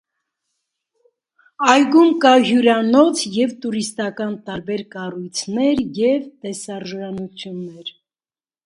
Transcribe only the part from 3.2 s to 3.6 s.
և